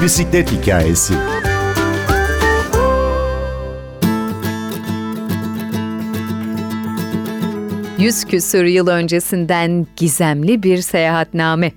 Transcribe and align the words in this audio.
Bir 0.00 0.04
bisiklet 0.04 0.52
hikayesi. 0.52 1.14
Yüz 7.98 8.24
küsür 8.24 8.64
yıl 8.64 8.86
öncesinden 8.86 9.86
gizemli 9.96 10.62
bir 10.62 10.78
seyahatname. 10.78 11.72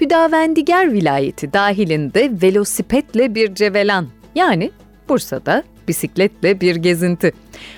Hüdavendigar 0.00 0.92
vilayeti 0.92 1.52
dahilinde 1.52 2.32
velosipetle 2.42 3.34
bir 3.34 3.54
cevelan 3.54 4.08
yani 4.34 4.70
Bursa'da 5.08 5.62
bisikletle 5.88 6.60
bir 6.60 6.76
gezinti. 6.76 7.32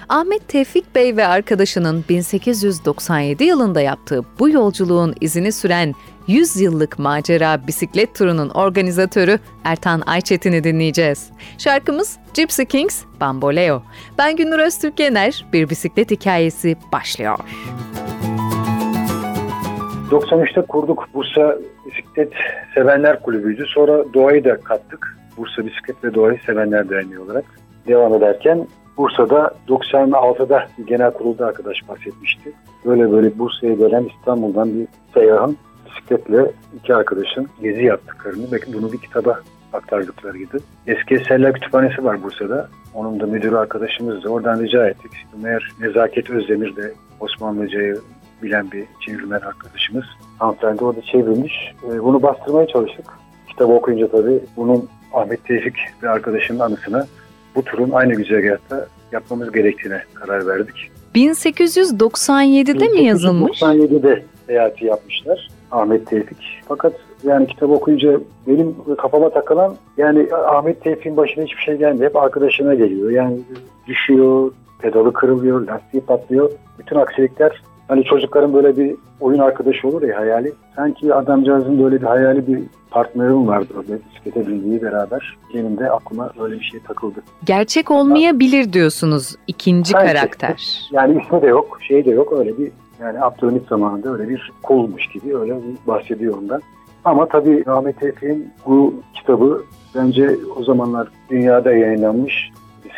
Ahmet 0.08 0.48
Tevfik 0.48 0.94
Bey 0.94 1.16
ve 1.16 1.26
arkadaşının 1.26 2.04
1897 2.08 3.44
yılında 3.44 3.80
yaptığı 3.80 4.22
bu 4.38 4.48
yolculuğun 4.48 5.14
izini 5.20 5.52
süren 5.52 5.94
100 6.28 6.60
yıllık 6.60 6.98
macera 6.98 7.66
bisiklet 7.66 8.14
turunun 8.14 8.48
organizatörü 8.48 9.38
Ertan 9.64 10.02
Ayçetin'i 10.06 10.64
dinleyeceğiz. 10.64 11.30
Şarkımız 11.58 12.18
Gypsy 12.34 12.62
Kings 12.62 13.02
Bamboleo. 13.20 13.82
Ben 14.18 14.36
Gündür 14.36 14.58
Öztürk 14.58 15.00
Yener, 15.00 15.44
bir 15.52 15.70
bisiklet 15.70 16.10
hikayesi 16.10 16.76
başlıyor. 16.92 17.38
93'te 20.10 20.62
kurduk 20.62 21.08
Bursa 21.14 21.58
Bisiklet 21.86 22.32
Sevenler 22.74 23.22
Kulübü'ydü. 23.22 23.66
Sonra 23.66 24.14
doğayı 24.14 24.44
da 24.44 24.60
kattık. 24.60 25.16
Bursa 25.36 25.66
Bisiklet 25.66 26.04
ve 26.04 26.14
Doğayı 26.14 26.38
Sevenler 26.46 26.90
Derneği 26.90 27.18
olarak 27.18 27.44
devam 27.86 28.14
ederken 28.14 28.66
Bursa'da 28.96 29.54
96'da 29.68 30.66
bir 30.78 30.86
genel 30.86 31.10
kurulda 31.10 31.46
arkadaş 31.46 31.88
bahsetmişti. 31.88 32.52
Böyle 32.84 33.12
böyle 33.12 33.38
Bursa'ya 33.38 33.74
gelen 33.74 34.10
İstanbul'dan 34.18 34.74
bir 34.74 34.86
seyyahın 35.14 35.56
bisikletle 35.86 36.50
iki 36.76 36.94
arkadaşın 36.94 37.48
gezi 37.62 37.84
yaptıklarını 37.84 38.52
ve 38.52 38.56
bunu 38.74 38.92
bir 38.92 38.98
kitaba 38.98 39.40
aktardıklarıydı. 39.72 40.58
Eski 40.86 41.14
Eserler 41.14 41.52
Kütüphanesi 41.52 42.04
var 42.04 42.22
Bursa'da. 42.22 42.68
Onun 42.94 43.20
da 43.20 43.26
müdürü 43.26 43.56
arkadaşımızdı. 43.56 44.28
Oradan 44.28 44.60
rica 44.60 44.88
ettik. 44.88 45.12
Meğer 45.42 45.70
Nezaket 45.80 46.30
Özdemir 46.30 46.76
de 46.76 46.92
Osmanlıcayı 47.20 47.96
bilen 48.42 48.72
bir 48.72 48.84
çevirmen 49.06 49.40
arkadaşımız. 49.40 50.04
Hanımefendi 50.38 50.84
orada 50.84 51.02
çevirmiş. 51.02 51.74
Ee, 51.84 52.02
bunu 52.02 52.22
bastırmaya 52.22 52.66
çalıştık. 52.66 53.06
Kitabı 53.48 53.72
okuyunca 53.72 54.08
tabii 54.08 54.40
bunun 54.56 54.88
Ahmet 55.14 55.44
Tevfik 55.44 55.76
ve 56.02 56.10
arkadaşının 56.10 56.58
anısına 56.58 57.06
bu 57.56 57.64
turun 57.64 57.90
aynı 57.90 58.14
güzergahta 58.14 58.86
yapmamız 59.12 59.52
gerektiğine 59.52 60.02
karar 60.14 60.46
verdik. 60.46 60.90
1897'de 61.14 62.88
mi 62.88 63.04
yazılmış? 63.04 63.62
1897'de 63.62 64.22
seyahati 64.46 64.84
yapmışlar 64.84 65.48
Ahmet 65.70 66.06
Tevfik. 66.06 66.62
Fakat 66.68 66.92
yani 67.24 67.46
kitap 67.46 67.70
okuyunca 67.70 68.20
benim 68.46 68.74
kafama 68.98 69.30
takılan 69.30 69.76
yani 69.96 70.34
Ahmet 70.34 70.82
Tevfik'in 70.82 71.16
başına 71.16 71.44
hiçbir 71.44 71.62
şey 71.62 71.76
gelmiyor. 71.76 72.08
Hep 72.08 72.16
arkadaşına 72.16 72.74
geliyor. 72.74 73.10
Yani 73.10 73.38
düşüyor, 73.86 74.52
pedalı 74.78 75.12
kırılıyor, 75.12 75.66
lastiği 75.66 76.00
patlıyor. 76.00 76.50
Bütün 76.78 76.96
aksilikler 76.96 77.62
Hani 77.88 78.04
çocukların 78.04 78.54
böyle 78.54 78.76
bir 78.76 78.96
oyun 79.20 79.38
arkadaşı 79.38 79.88
olur 79.88 80.02
ya 80.02 80.18
hayali. 80.18 80.52
Sanki 80.76 81.14
adamcağızın 81.14 81.84
böyle 81.84 82.00
bir 82.00 82.06
hayali 82.06 82.46
bir 82.46 82.62
partnerim 82.90 83.46
vardı 83.46 83.68
öyle 83.76 83.98
bisiklete 84.10 84.46
bindiği 84.46 84.82
beraber. 84.82 85.36
Benim 85.54 85.78
de 85.78 85.90
aklıma 85.90 86.30
öyle 86.40 86.54
bir 86.54 86.64
şey 86.64 86.80
takıldı. 86.80 87.22
Gerçek 87.44 87.90
olmayabilir 87.90 88.72
diyorsunuz 88.72 89.36
ikinci 89.46 89.90
Sanki, 89.90 90.06
karakter. 90.06 90.88
Yani 90.92 91.22
ismi 91.22 91.42
de 91.42 91.46
yok, 91.46 91.78
şey 91.88 92.04
de 92.04 92.10
yok 92.10 92.32
öyle 92.38 92.58
bir 92.58 92.70
yani 93.00 93.22
Abdülhamit 93.22 93.68
zamanında 93.68 94.12
öyle 94.12 94.28
bir 94.28 94.52
kulmuş 94.62 95.08
gibi 95.08 95.36
öyle 95.36 95.54
bahsediyor 95.86 96.38
ondan. 96.38 96.62
Ama 97.04 97.26
tabii 97.26 97.64
Ahmet 97.66 98.00
Tevfik'in 98.00 98.50
bu 98.66 98.94
kitabı 99.14 99.62
bence 99.94 100.36
o 100.56 100.64
zamanlar 100.64 101.08
dünyada 101.30 101.72
yayınlanmış 101.72 102.50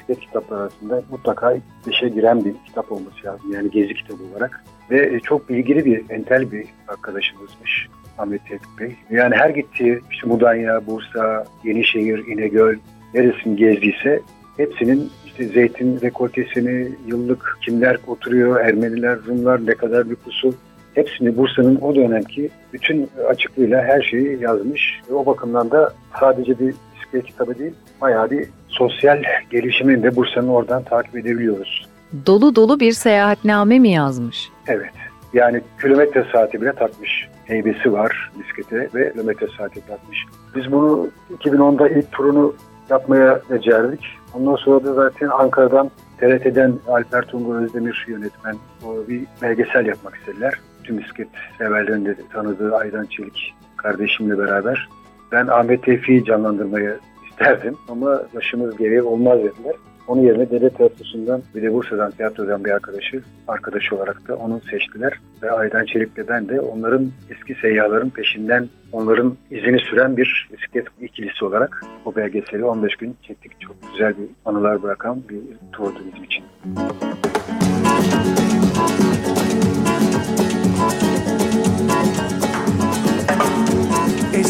bisiklet 0.09 0.21
kitapları 0.21 0.61
arasında 0.61 1.03
mutlaka 1.11 1.57
beşe 1.87 2.09
giren 2.09 2.45
bir 2.45 2.55
kitap 2.67 2.93
olması 2.93 3.27
lazım. 3.27 3.53
Yani 3.53 3.71
gezi 3.71 3.95
kitabı 3.95 4.23
olarak. 4.33 4.65
Ve 4.91 5.21
çok 5.21 5.49
bilgili 5.49 5.85
bir, 5.85 6.11
entel 6.11 6.53
bir 6.53 6.67
arkadaşımızmış 6.89 7.89
Ahmet 8.19 8.47
Tevfik 8.47 8.81
Bey. 8.81 8.97
Yani 9.11 9.35
her 9.37 9.51
gittiği 9.51 10.01
işte 10.11 10.27
Mudanya, 10.27 10.87
Bursa, 10.87 11.45
Yenişehir, 11.65 12.27
İnegöl 12.27 12.77
neresini 13.15 13.57
gezdiyse 13.57 14.21
hepsinin 14.57 15.11
işte 15.27 15.45
zeytin 15.45 16.01
rekoltesini, 16.01 16.89
yıllık 17.07 17.59
kimler 17.65 17.99
oturuyor, 18.07 18.61
Ermeniler, 18.61 19.19
Rumlar 19.27 19.67
ne 19.67 19.75
kadar 19.75 20.05
pusu 20.09 20.55
hepsini 20.95 21.37
Bursa'nın 21.37 21.77
o 21.81 21.95
dönemki 21.95 22.51
bütün 22.73 23.11
açıklığıyla 23.29 23.83
her 23.83 24.03
şeyi 24.03 24.43
yazmış. 24.43 25.01
O 25.13 25.27
bakımdan 25.27 25.71
da 25.71 25.93
sadece 26.21 26.59
bir 26.59 26.75
bisiklet 27.13 27.27
kitabı 27.27 27.59
değil, 27.59 27.75
bayağı 28.01 28.31
bir 28.31 28.49
sosyal 28.69 29.23
gelişimini 29.51 30.03
de 30.03 30.17
Bursa'nın 30.17 30.49
oradan 30.49 30.83
takip 30.83 31.17
edebiliyoruz. 31.17 31.89
Dolu 32.27 32.57
dolu 32.57 32.81
bir 32.81 32.93
seyahatname 32.93 33.79
mi 33.79 33.91
yazmış? 33.91 34.49
Evet. 34.67 34.93
Yani 35.33 35.61
kilometre 35.81 36.27
saati 36.33 36.61
bile 36.61 36.73
takmış. 36.73 37.29
Heybesi 37.45 37.93
var 37.93 38.31
bisiklete 38.39 38.89
ve 38.95 39.13
kilometre 39.13 39.47
saati 39.59 39.87
takmış. 39.87 40.25
Biz 40.57 40.73
bunu 40.73 41.09
2010'da 41.39 41.89
ilk 41.89 42.13
turunu 42.13 42.55
yapmaya 42.91 43.41
becerdik. 43.51 44.07
Ondan 44.35 44.57
sonra 44.57 44.85
da 44.85 44.95
zaten 44.95 45.29
Ankara'dan 45.29 45.91
TRT'den 46.21 46.75
Alper 46.89 47.23
Tungur 47.23 47.55
Özdemir 47.55 48.07
yönetmen 48.09 48.57
o 48.87 49.09
bir 49.09 49.23
belgesel 49.43 49.87
yapmak 49.87 50.17
istediler. 50.17 50.55
Tüm 50.85 50.99
bisiklet 50.99 51.29
severlerin 51.59 52.05
de 52.05 52.17
tanıdığı 52.33 52.77
Aydan 52.77 53.07
Çelik 53.07 53.55
kardeşimle 53.77 54.39
beraber. 54.39 54.89
Ben 55.33 55.47
Ahmet 55.47 55.83
Tevfik'i 55.83 56.25
canlandırmayı 56.25 56.99
isterdim 57.31 57.77
ama 57.89 58.23
başımız 58.35 58.77
gereği 58.77 59.03
olmaz 59.03 59.39
dediler. 59.39 59.75
Onun 60.09 60.23
yerine 60.23 60.51
devlet 60.51 60.77
tiyatrosundan 60.77 61.43
bir 61.55 61.63
de 61.63 61.73
Bursa'dan 61.73 62.11
tiyatrodan 62.11 62.65
bir 62.65 62.71
arkadaşı, 62.71 63.23
arkadaşı 63.49 63.97
olarak 63.97 64.29
da 64.29 64.37
onu 64.37 64.61
seçtiler. 64.71 65.21
Ve 65.43 65.51
Aydan 65.51 65.85
Çelik'le 65.85 66.29
ben 66.29 66.49
de 66.49 66.61
onların 66.61 67.11
eski 67.31 67.55
seyyahların 67.55 68.11
peşinden 68.11 68.69
onların 68.93 69.37
izini 69.51 69.79
süren 69.79 70.17
bir 70.17 70.49
bisiklet 70.53 70.87
ikilisi 71.01 71.45
olarak 71.45 71.83
bu 72.05 72.17
belgeseli 72.17 72.65
15 72.65 72.97
gün 72.97 73.17
çektik. 73.23 73.61
Çok 73.61 73.77
güzel 73.93 74.15
bir 74.19 74.27
anılar 74.45 74.83
bırakan 74.83 75.23
bir 75.29 75.41
turdu 75.73 75.99
bizim 76.07 76.25
için. 76.25 76.45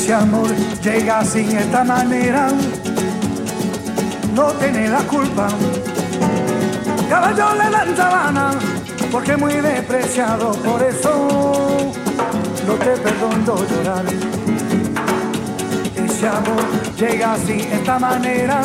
Ese 0.08 0.14
amor 0.14 0.48
llega 0.82 1.22
sin 1.22 1.54
esta 1.54 1.84
manera 1.84 2.48
no 4.34 4.44
tiene 4.52 4.88
la 4.88 5.00
culpa. 5.00 5.48
Caballo 7.10 7.52
le 7.62 7.70
dan 7.70 7.94
sabana 7.94 8.50
porque 9.12 9.36
muy 9.36 9.52
despreciado, 9.52 10.52
por 10.52 10.82
eso 10.82 11.92
no 12.66 12.74
te 12.76 12.96
perdono 12.96 13.56
llorar. 13.66 14.06
Ese 15.94 16.26
amor 16.26 16.64
llega 16.98 17.34
así, 17.34 17.68
esta 17.70 17.98
manera, 17.98 18.62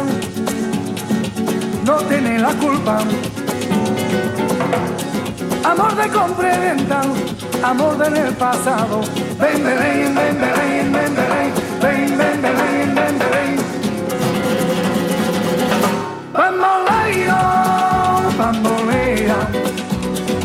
no 1.86 1.96
tiene 2.08 2.40
la 2.40 2.54
culpa. 2.54 3.00
Amor 5.64 5.96
de 5.96 6.10
compra 6.10 6.54
amor 7.64 7.98
del 7.98 8.34
pasado. 8.36 9.02
Ven, 9.40 9.64
ven, 9.64 9.80
ven, 9.80 10.16
ven, 10.16 10.40
ven, 10.40 10.92
ven, 10.92 11.16
ven, 11.16 11.54
ven, 11.82 12.18
ven, 12.18 12.42
ven, 12.42 12.96
ven, 12.96 13.20
ven, 13.20 13.58
Bamboleo, 16.34 17.40
bambolea, 18.38 19.38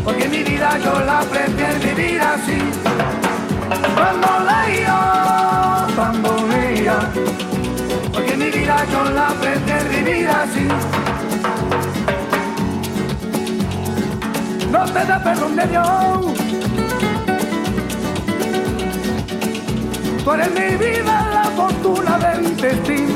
porque 0.05 0.29
mi 0.29 0.43
vida 0.43 0.79
yo 0.85 1.01
la 1.01 1.21
prefiero 1.21 1.81
vivir 1.81 2.21
así. 2.21 2.59
Bamboleo, 3.97 4.99
bambolea, 5.97 6.99
porque 8.13 8.37
mi 8.37 8.51
vida 8.51 8.85
yo 8.93 9.05
la 9.11 9.29
prefiero 9.41 9.89
vivir 9.91 10.29
así. 10.29 11.08
No 14.79 14.85
te 14.85 15.05
da 15.05 15.21
perdón 15.21 15.57
de 15.57 15.67
Dios. 15.67 15.87
Tú 20.23 20.33
eres 20.33 20.51
mi 20.53 20.77
vida, 20.77 21.31
la 21.35 21.45
fortuna 21.57 22.17
del 22.19 22.57
destino 22.57 23.15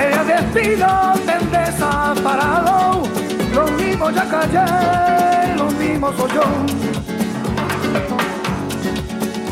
el 0.00 0.26
destino 0.26 1.12
te 1.26 1.58
desaparado, 1.58 3.02
lo 3.52 3.66
mismo 3.72 4.10
ya 4.10 4.24
callé, 4.30 5.56
lo 5.56 5.66
mismo 5.72 6.10
soy 6.16 6.30
yo. 6.32 6.42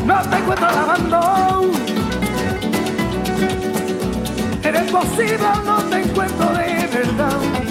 No 0.07 0.21
te 0.23 0.37
encuentro 0.37 0.67
lavando, 0.71 1.71
eres 4.63 4.91
posible, 4.91 5.49
no 5.65 5.77
te 5.83 6.01
encuentro 6.01 6.49
de 6.53 6.87
verdad. 6.87 7.62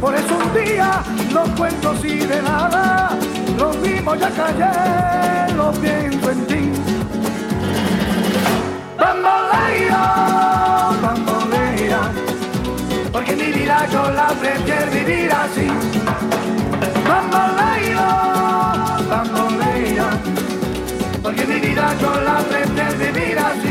Por 0.00 0.14
eso 0.14 0.34
un 0.34 0.64
día 0.64 1.02
no 1.30 1.44
cuento 1.56 1.94
si 2.00 2.20
de 2.20 2.40
nada, 2.40 3.10
lo 3.58 3.70
mismo 3.74 4.14
ya 4.14 4.30
callé, 4.30 5.54
lo 5.54 5.70
pienso 5.72 6.30
en 6.30 6.46
ti. 6.46 6.72
Bamboleo, 8.98 10.02
bamboleo, 11.02 12.00
porque 13.12 13.36
mi 13.36 13.52
vida 13.52 13.86
yo 13.92 14.10
la 14.10 14.28
prefiero 14.28 14.90
vivir 14.90 15.30
así. 15.32 15.68
Bamboleo, 17.06 18.06
bamboleo, 19.10 20.06
porque 21.22 21.46
mi 21.46 21.60
vida 21.60 21.94
yo 22.00 22.20
la 22.22 22.38
prefiero 22.48 22.98
vivir 22.98 23.38
así. 23.38 23.69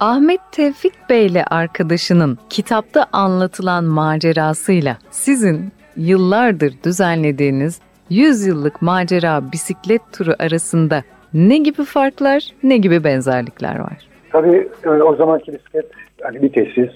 Ahmet 0.00 0.40
Tevfik 0.52 0.92
Bey 1.08 1.26
ile 1.26 1.44
arkadaşının 1.44 2.38
kitapta 2.50 3.06
anlatılan 3.12 3.84
macerasıyla 3.84 4.98
sizin 5.10 5.72
yıllardır 5.96 6.74
düzenlediğiniz 6.84 7.78
100 8.10 8.46
yıllık 8.46 8.82
macera 8.82 9.52
bisiklet 9.52 10.02
turu 10.12 10.34
arasında 10.38 11.02
ne 11.34 11.58
gibi 11.58 11.84
farklar, 11.84 12.48
ne 12.62 12.76
gibi 12.76 13.04
benzerlikler 13.04 13.78
var? 13.78 13.98
Tabii 14.38 14.68
e, 14.84 14.88
o 14.88 15.16
zamanki 15.16 15.52
bisiklet 15.52 15.86
hani 16.22 16.42
vitessiz 16.42 16.88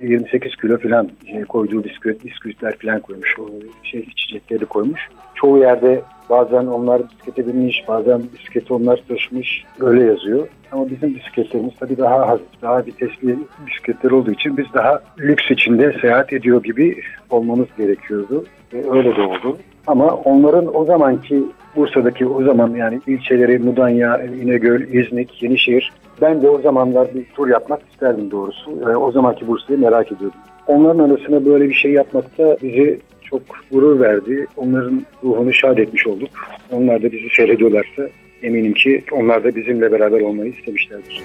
28 0.00 0.56
kilo 0.56 0.78
falan 0.78 1.08
şey, 1.30 1.44
koyduğu 1.44 1.84
bisiklet, 1.84 2.24
bisküvitler 2.24 2.78
falan 2.78 3.00
koymuş. 3.00 3.38
O 3.38 3.42
şey 3.82 4.00
içecekleri 4.00 4.66
koymuş. 4.66 5.08
Çoğu 5.34 5.58
yerde 5.58 6.00
bazen 6.30 6.66
onlar 6.66 7.02
bisiklete 7.10 7.46
binmiş, 7.46 7.84
bazen 7.88 8.22
bisikleti 8.34 8.74
onlar 8.74 9.00
taşımış. 9.08 9.64
Öyle 9.80 10.04
yazıyor. 10.04 10.48
Ama 10.72 10.90
bizim 10.90 11.14
bisikletlerimiz 11.14 11.72
tabii 11.80 11.98
daha 11.98 12.28
hafif, 12.28 12.62
daha 12.62 12.86
vitesli 12.86 13.38
bisikletler 13.66 14.10
olduğu 14.10 14.30
için 14.30 14.56
biz 14.56 14.66
daha 14.74 15.02
lüks 15.18 15.50
içinde 15.50 15.96
seyahat 16.00 16.32
ediyor 16.32 16.62
gibi 16.62 17.00
olmamız 17.30 17.66
gerekiyordu. 17.78 18.44
Ve 18.72 18.90
öyle 18.90 19.16
de 19.16 19.20
oldu. 19.20 19.56
Ama 19.86 20.06
onların 20.06 20.76
o 20.76 20.84
zamanki 20.84 21.42
Bursa'daki 21.76 22.26
o 22.26 22.42
zaman 22.42 22.70
yani 22.70 23.00
ilçeleri 23.06 23.58
Mudanya, 23.58 24.22
İnegöl, 24.22 24.80
İznik, 24.80 25.42
Yenişehir. 25.42 25.92
Ben 26.20 26.42
de 26.42 26.50
o 26.50 26.60
zamanlar 26.60 27.14
bir 27.14 27.24
tur 27.24 27.48
yapmak 27.48 27.80
isterdim 27.92 28.30
doğrusu. 28.30 28.70
Yani 28.82 28.96
o 28.96 29.12
zamanki 29.12 29.48
Bursa'yı 29.48 29.78
merak 29.78 30.12
ediyordum. 30.12 30.40
Onların 30.66 30.98
arasında 30.98 31.44
böyle 31.44 31.68
bir 31.68 31.74
şey 31.74 31.92
yapmakta 31.92 32.56
bizi 32.62 33.00
çok 33.22 33.42
gurur 33.72 34.00
verdi. 34.00 34.46
Onların 34.56 35.02
ruhunu 35.24 35.52
şad 35.52 35.78
etmiş 35.78 36.06
olduk. 36.06 36.28
Onlar 36.72 37.02
da 37.02 37.12
bizi 37.12 37.28
seyrediyorlarsa 37.36 38.08
eminim 38.42 38.72
ki 38.72 39.04
onlar 39.12 39.44
da 39.44 39.56
bizimle 39.56 39.92
beraber 39.92 40.20
olmayı 40.20 40.52
istemişlerdir. 40.52 41.22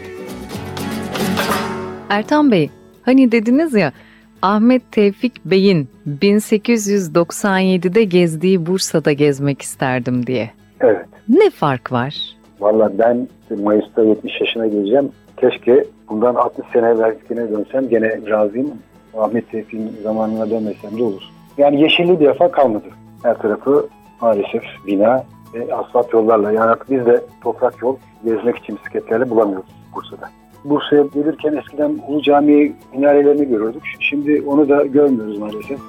Ertan 2.10 2.52
Bey, 2.52 2.70
hani 3.02 3.32
dediniz 3.32 3.74
ya 3.74 3.94
Ahmet 4.42 4.92
Tevfik 4.92 5.46
Bey'in 5.46 5.88
1897'de 6.22 8.04
gezdiği 8.04 8.66
Bursa'da 8.66 9.12
gezmek 9.12 9.62
isterdim 9.62 10.28
diye. 10.28 10.50
Evet. 10.82 11.06
Ne 11.30 11.50
fark 11.50 11.92
var? 11.92 12.16
Valla 12.60 12.92
ben 12.98 13.28
Mayıs'ta 13.64 14.04
70 14.04 14.42
yaşına 14.42 14.68
geleceğim. 14.68 15.12
Keşke 15.38 15.86
bundan 16.10 16.36
60 16.36 16.68
sene 16.74 16.88
evvelkine 16.88 17.50
dönsem 17.50 17.90
gene 17.90 18.20
razıyım. 18.30 18.72
Ahmet 19.18 19.52
Tevfik'in 19.52 19.92
zamanına 20.04 20.50
dönmesem 20.50 20.98
de 20.98 21.04
olur. 21.04 21.24
Yani 21.58 21.82
yeşilli 21.82 22.20
bir 22.20 22.26
defa 22.26 22.52
kalmadı. 22.52 22.86
Her 23.24 23.38
tarafı 23.38 23.88
maalesef 24.22 24.64
bina 24.88 25.24
ve 25.54 25.76
asfalt 25.76 26.14
yollarla. 26.14 26.52
Yani 26.52 26.72
artık 26.72 26.92
biz 26.92 27.06
de 27.06 27.22
toprak 27.44 27.82
yol 27.82 27.98
gezmek 28.26 28.58
için 28.58 28.78
bisikletlerle 28.78 29.30
bulamıyoruz 29.30 29.70
Bursa'da. 29.96 30.30
Bursa'ya 30.66 31.04
gelirken 31.14 31.54
eskiden 31.54 32.00
Ulu 32.08 32.22
Cami 32.22 32.76
minarelerini 32.94 33.48
görürdük. 33.48 33.84
Şimdi 34.00 34.44
onu 34.48 34.70
da 34.70 34.86
görmüyoruz 34.86 35.38
maalesef. 35.38 35.80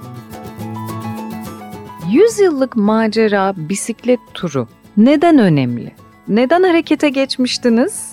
100 2.12 2.40
yıllık 2.40 2.76
macera 2.76 3.54
bisiklet 3.56 4.20
turu 4.34 4.66
neden 4.96 5.38
önemli? 5.38 5.92
Neden 6.28 6.62
harekete 6.62 7.08
geçmiştiniz? 7.08 8.12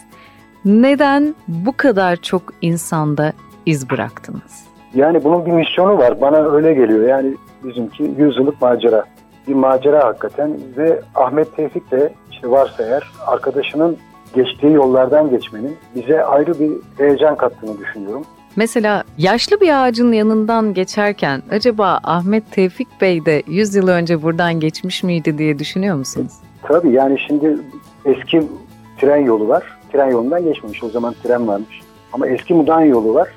Neden 0.66 1.36
bu 1.48 1.78
kadar 1.78 2.16
çok 2.16 2.42
insanda 2.62 3.34
iz 3.66 3.90
bıraktınız? 3.90 4.66
Yani 4.96 5.24
bunun 5.24 5.46
bir 5.46 5.52
misyonu 5.52 5.98
var. 5.98 6.22
Bana 6.22 6.38
öyle 6.38 6.74
geliyor. 6.74 7.08
Yani 7.08 7.36
bizimki 7.64 8.04
100 8.04 8.38
yıllık 8.38 8.62
macera. 8.62 9.06
Bir 9.48 9.54
macera 9.54 10.06
hakikaten 10.06 10.58
ve 10.78 11.02
Ahmet 11.16 11.56
Tevfik 11.56 11.92
de 11.92 12.14
işte 12.32 12.50
varsa 12.50 12.84
eğer 12.84 13.04
arkadaşının 13.28 13.98
geçtiği 14.36 14.74
yollardan 14.74 15.30
geçmenin 15.30 15.78
bize 15.96 16.26
ayrı 16.26 16.60
bir 16.60 16.72
heyecan 16.98 17.36
kattığını 17.36 17.80
düşünüyorum. 17.80 18.24
Mesela 18.56 19.04
yaşlı 19.18 19.62
bir 19.62 19.84
ağacın 19.84 20.12
yanından 20.12 20.74
geçerken 20.74 21.42
acaba 21.52 22.00
Ahmet 22.04 22.52
Tevfik 22.52 23.02
Bey 23.02 23.26
de 23.26 23.44
100 23.48 23.76
yıl 23.76 23.88
önce 23.88 24.24
buradan 24.24 24.60
geçmiş 24.60 25.04
miydi 25.04 25.38
diye 25.38 25.60
düşünüyor 25.60 25.96
musunuz? 25.96 26.32
Tabii 26.64 26.92
yani 26.92 27.20
şimdi 27.28 27.58
eski 28.06 28.44
tren 28.98 29.18
yolu 29.18 29.48
var. 29.48 29.64
Tren 29.92 30.12
yolundan 30.12 30.44
geçmemiş. 30.44 30.84
O 30.84 30.90
zaman 30.90 31.16
tren 31.24 31.48
varmış. 31.48 31.82
Ama 32.14 32.28
eski 32.28 32.54
Mudanya 32.54 32.88
yolu 32.88 33.14
var. 33.14 33.30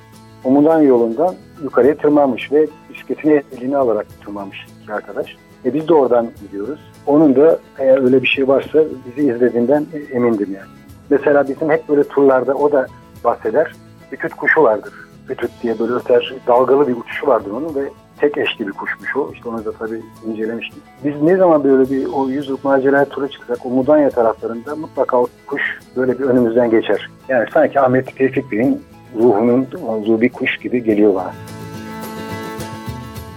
O 0.44 0.50
Mudanya 0.50 0.88
yolundan 0.88 1.34
yukarıya 1.62 1.96
tırmanmış 1.96 2.52
ve 2.52 2.66
bisikletini 2.90 3.42
elini 3.58 3.76
alarak 3.76 4.06
tırmanmış 4.24 4.66
iki 4.82 4.92
arkadaş. 4.92 5.36
E 5.64 5.74
biz 5.74 5.88
de 5.88 5.94
oradan 5.94 6.30
gidiyoruz. 6.42 6.80
Onun 7.06 7.36
da 7.36 7.58
eğer 7.78 8.04
öyle 8.04 8.22
bir 8.22 8.26
şey 8.26 8.48
varsa 8.48 8.84
bizi 9.06 9.28
izlediğinden 9.28 9.86
emindim 10.12 10.52
yani. 10.54 10.70
Mesela 11.10 11.48
bizim 11.48 11.70
hep 11.70 11.88
böyle 11.88 12.04
turlarda 12.04 12.54
o 12.54 12.72
da 12.72 12.86
bahseder. 13.24 13.72
Bütüt 14.12 14.34
kuşu 14.34 14.62
vardır. 14.62 14.92
Bütüt 15.28 15.50
diye 15.62 15.78
böyle 15.78 15.92
öter 15.92 16.34
dalgalı 16.46 16.88
bir 16.88 16.96
uçuşu 16.96 17.26
vardır 17.26 17.50
onun 17.50 17.74
ve 17.74 17.88
tek 18.24 18.38
eşli 18.38 18.66
bir 18.66 18.72
kuşmuş 18.72 19.16
o. 19.16 19.30
İşte 19.34 19.48
onu 19.48 19.64
da 19.64 19.72
tabii 19.72 20.00
incelemiştim. 20.26 20.82
Biz 21.04 21.22
ne 21.22 21.36
zaman 21.36 21.64
böyle 21.64 21.90
bir 21.90 22.06
o 22.06 22.28
yüzlük 22.28 22.64
macera 22.64 23.04
tura 23.04 23.28
çıksak 23.28 23.66
o 23.66 23.70
Mudanya 23.70 24.10
taraflarında 24.10 24.76
mutlaka 24.76 25.20
o 25.20 25.26
kuş 25.46 25.62
böyle 25.96 26.18
bir 26.18 26.24
önümüzden 26.24 26.70
geçer. 26.70 27.08
Yani 27.28 27.46
sanki 27.54 27.80
Ahmet 27.80 28.16
Tevfik 28.16 28.52
Bey'in 28.52 28.82
ruhunun 29.16 29.66
olduğu 29.86 30.20
bir 30.20 30.28
kuş 30.28 30.56
gibi 30.58 30.84
geliyor 30.84 31.14
bana. 31.14 31.32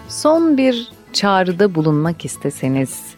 Son 0.07 0.57
bir 0.57 0.91
çağrıda 1.13 1.75
bulunmak 1.75 2.25
isteseniz 2.25 3.15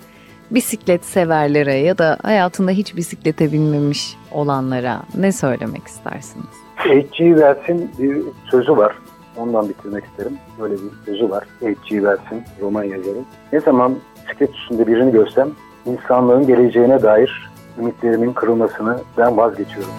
bisiklet 0.51 1.05
severlere 1.05 1.74
ya 1.74 1.98
da 1.98 2.17
hayatında 2.22 2.72
hiç 2.72 2.96
bisiklete 2.96 3.51
binmemiş 3.51 4.15
olanlara 4.32 5.01
ne 5.17 5.32
söylemek 5.32 5.88
istersiniz? 5.88 6.48
H.G. 6.75 7.10
Wells'in 7.17 7.91
bir 8.00 8.17
sözü 8.51 8.77
var. 8.77 8.96
Ondan 9.39 9.69
bitirmek 9.69 10.03
isterim. 10.05 10.38
Böyle 10.60 10.74
bir 10.74 11.05
sözü 11.05 11.29
var. 11.29 11.43
H.G. 11.60 11.75
Wells'in 11.89 12.43
roman 12.62 12.84
yazarı. 12.84 13.19
Ne 13.53 13.60
zaman 13.60 13.96
bisiklet 14.25 14.55
üstünde 14.55 14.88
birini 14.88 15.12
görsem 15.12 15.50
insanlığın 15.86 16.48
geleceğine 16.48 17.01
dair 17.01 17.50
ümitlerimin 17.79 18.34
kırılmasını 18.34 19.00
ben 19.17 19.38
vazgeçiyorum. 19.38 19.93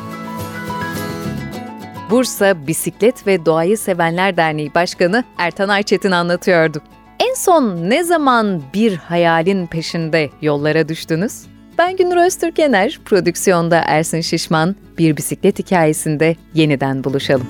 Bursa 2.11 2.67
Bisiklet 2.67 3.27
ve 3.27 3.47
Doğayı 3.47 3.79
Sevenler 3.79 4.37
Derneği 4.37 4.75
Başkanı 4.75 5.25
Ertan 5.39 5.69
Ayçetin 5.69 6.11
anlatıyordu. 6.11 6.79
En 7.21 7.35
son 7.35 7.91
ne 7.91 8.05
zaman 8.05 8.63
bir 8.75 8.97
hayalin 8.97 9.67
peşinde 9.67 10.31
yollara 10.43 10.89
düştünüz? 10.89 11.47
Ben 11.79 11.97
Günür 11.97 12.17
Öztürkener, 12.17 13.01
prodüksiyonda 13.05 13.83
Ersin 13.87 14.21
Şişman, 14.21 14.77
bir 14.99 15.17
bisiklet 15.17 15.59
hikayesinde 15.59 16.37
yeniden 16.55 17.05
buluşalım. 17.05 17.47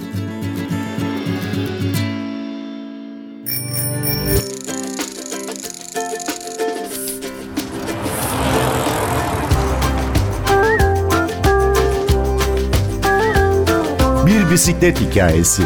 Bir 14.50 14.54
bisiklet 14.54 15.00
hikayesi. 15.00 15.62